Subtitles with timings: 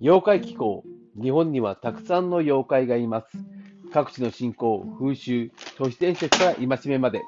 [0.00, 0.82] 妖怪気候。
[1.20, 3.36] 日本にはたくさんの妖怪がいます。
[3.92, 7.20] 各地の信仰、風習、都市伝説から戒めまで。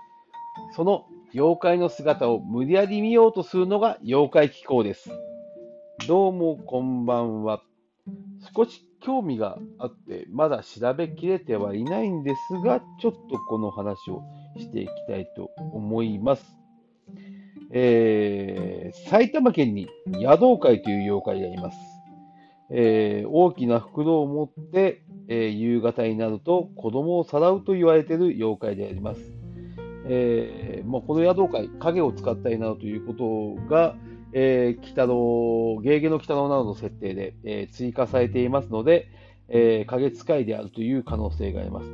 [0.74, 1.04] その
[1.34, 5.10] 妖怪の姿を無理やり見ようとするのが妖怪気候です。
[6.08, 7.62] どうもこんばんは。
[8.56, 14.22] 少し興味があって、まだ調べきれてはいないんですが、ちょっとこの話を
[14.56, 16.56] していきたいと思います。
[17.70, 21.91] えー、埼玉県に野道会という妖怪がいます。
[22.70, 29.20] えー、大きな袋を持って、えー、夕方になると子供をさらうと言われている妖怪であります。
[30.04, 33.94] えーまあ、この野道会、影を使ったりなどということが、
[34.32, 39.08] えー、北の、ゲーゲの北のなどの設定で、えー、追加されていますので、
[39.48, 41.86] えー、影使いであるという可能性があります。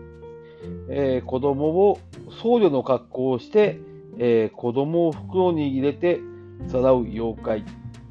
[0.90, 1.98] えー、子供を
[2.42, 3.78] 僧侶の格好をして、
[4.18, 6.20] えー、子供を袋に入れて
[6.66, 7.64] さらう妖怪。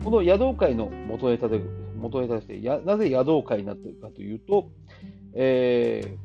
[0.04, 1.60] この野道会の元ネタで
[1.98, 4.70] 元ネタとしてや、なぜ野道会になっているかというと、
[5.34, 6.18] え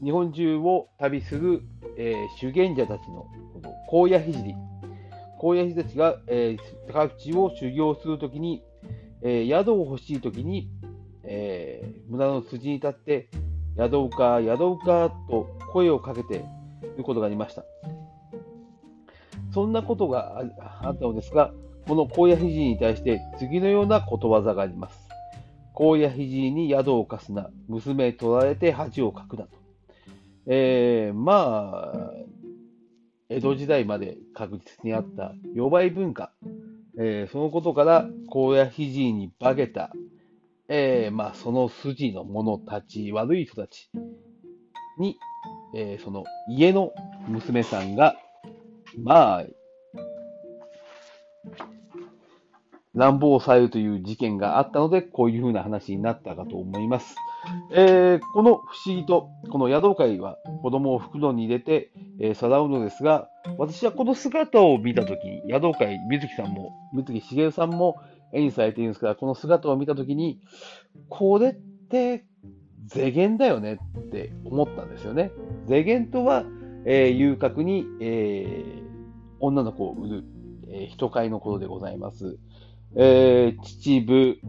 [0.00, 1.62] ー、日本中を旅する、
[1.96, 3.26] えー、修験者たちの
[3.90, 4.32] 荒野聖
[5.40, 8.62] 荒野人たちが、えー、各地を修行するときに、
[9.22, 10.70] えー、宿を欲しいときに、
[11.24, 13.28] えー、村の筋に立って、
[13.76, 16.44] 宿うか、宿うかと声をかけて
[16.82, 17.64] いることがありました。
[19.52, 20.42] そんなことが
[20.82, 21.52] あったのですが、
[21.88, 25.08] この荒野ひじに対して次のようなことわざがあります。
[25.74, 29.50] 荒野ひじに宿を貸すな、娘取られて恥をかくなと。
[30.46, 32.10] えー、まあ、
[33.30, 36.32] 江戸時代まで確実にあった予売文化、
[36.98, 39.90] えー、そのことから荒野ひじに化けた、
[40.68, 43.90] えー、まあ、その筋の者たち、悪い人たち
[44.98, 45.16] に、
[45.74, 46.92] え、その家の
[47.28, 48.16] 娘さんが、
[49.02, 49.44] まあ、
[52.98, 57.14] 乱暴されるという事件があったので、こういうふうな話になったかと思います。
[57.72, 67.96] えー、この不思議と、この宿会は子供を袋に入れて、えー、さらうのですが、私はこの姿を見たときに、宿会、水木さんも、水木しげるさんも
[68.32, 70.40] 絵にされているんですが、この姿を見たときに、
[71.08, 72.24] これって
[72.88, 75.30] 世間だよねって思ったんですよね。
[75.68, 76.44] 世間とは、
[76.84, 78.82] えー、遊郭に、えー、
[79.40, 80.24] 女の子を売る、
[80.68, 82.38] えー、人買いのことでございます。
[82.96, 84.40] えー、秩父、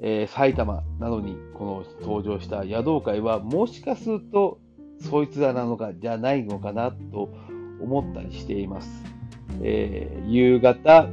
[0.00, 4.58] えー、埼玉などにこの登場した野道会はもしかすると
[5.00, 7.28] そいつらなのかじゃないのかなと
[7.80, 9.04] 思ったりしています。
[9.62, 11.08] えー、夕方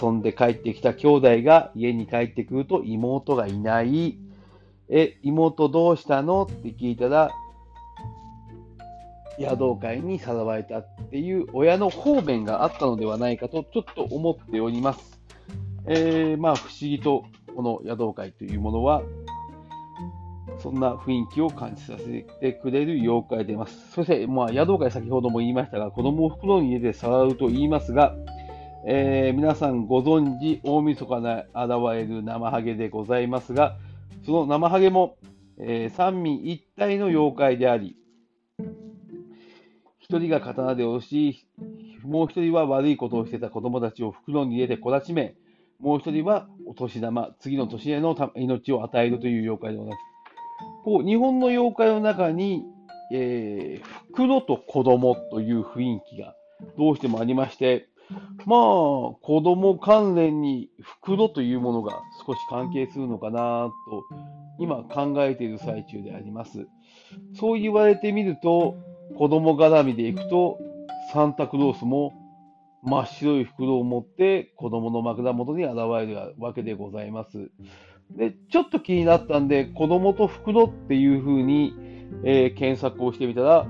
[0.00, 4.18] 遊んで帰ってきた兄弟が家に帰ってくると妹がいない。
[4.88, 6.44] え、妹どうしたの？
[6.44, 7.30] って聞いたら、
[9.38, 15.21] 野道会にさらわれたっていう親の方便があったのではないかとちょっと思っております。
[15.86, 19.02] えー、まあ不思議とこの野道会というものは
[20.58, 23.90] そんな雰囲気を感じさせてくれる妖怪でます。
[23.92, 28.14] そして、まあ、野道会先ほども言いましたが、子供を袋に入れてさらうと言いますが、
[28.86, 31.46] えー、皆さんご存知、大晦日に現
[31.92, 33.76] れる生ハゲでございますが、
[34.24, 35.16] その生ハゲも、
[35.58, 37.96] えー、三位一体の妖怪であり、
[39.98, 41.44] 一人が刀で押し、
[42.04, 45.34] もう一人は悪いことをしてた子供たちを袋に入れて懲らしめ、
[45.82, 50.02] もう一人はお年玉、次の年への命を与えるという妖怪でございます。
[50.84, 52.62] こう日本の妖怪の中に、
[53.12, 56.36] えー、袋と子供という雰囲気が
[56.78, 57.88] どうしてもありまして、
[58.46, 64.04] まあ、子供関連に袋というものが少し関係するのかなと、
[64.60, 66.68] 今考えている最中であります。
[67.34, 68.76] そう言われてみると、
[69.18, 70.58] 子供絡みでいくと、
[71.12, 72.12] サンタクロースも
[72.82, 77.50] 真っ白い袋を持って子供の枕元に現れるわけでございます。
[78.10, 81.74] で、ちょっと気になったんで、子供と袋っていう風に、
[82.24, 83.66] えー、検索をしてみたら、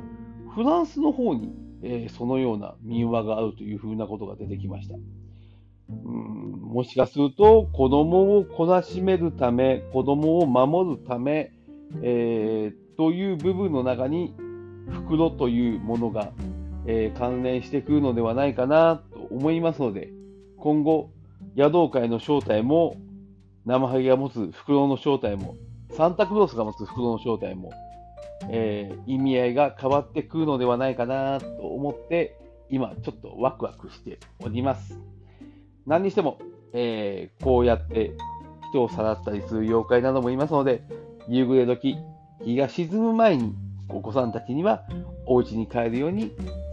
[0.54, 4.94] フランスの方に、えー、そのような民話があるという風なことが出てきました。
[4.94, 6.42] うん
[6.72, 11.52] もしかすると、子供を懲らしめるため、子供を守るため、
[12.02, 14.34] えー、という部分の中に、
[14.88, 16.32] 袋というものが
[16.86, 20.10] えー、関連してくるのではないかなと思いますので、
[20.58, 21.10] 今後、
[21.56, 22.96] 野道会の正体も、
[23.66, 25.56] 生ハゲが持つ袋の正体も、
[25.92, 27.72] サンタクロースが持つ袋の正体も、
[28.48, 32.36] えー、意味合いが変わってくるのではないかなと思って、
[32.70, 34.98] 今ちょっとワクワクしております。
[35.86, 36.38] 何にしても、
[36.72, 38.12] えー、こうやって
[38.70, 40.82] 人をさらったりする妖怪などもいますので、
[41.28, 41.96] 夕暮れ時、
[42.42, 43.54] 日が沈む前に
[43.88, 44.82] お子さんたちには
[45.26, 46.32] お家に帰るように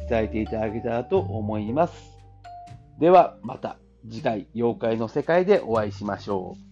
[0.09, 1.94] 伝えていただけたらと思います。
[3.00, 3.77] ではまた
[4.09, 6.69] 次回妖怪の世界でお会いしましょう。